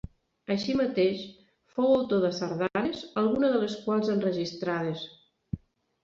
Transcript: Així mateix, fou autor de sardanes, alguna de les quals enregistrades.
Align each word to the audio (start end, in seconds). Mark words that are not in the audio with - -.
Així 0.53 0.73
mateix, 0.77 1.19
fou 1.75 1.91
autor 1.97 2.23
de 2.23 2.31
sardanes, 2.37 3.03
alguna 3.23 3.51
de 3.57 3.59
les 3.65 3.75
quals 3.83 4.09
enregistrades. 4.15 5.05